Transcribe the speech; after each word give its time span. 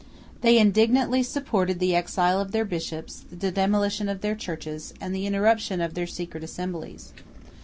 They 0.41 0.57
indignantly 0.57 1.21
supported 1.21 1.77
the 1.77 1.93
exile 1.95 2.41
of 2.41 2.53
their 2.53 2.65
bishops, 2.65 3.23
the 3.31 3.51
demolition 3.51 4.09
of 4.09 4.21
their 4.21 4.33
churches, 4.33 4.95
and 4.99 5.13
the 5.13 5.27
interruption 5.27 5.79
of 5.79 5.93
their 5.93 6.07
secret 6.07 6.43
assemblies. 6.43 7.13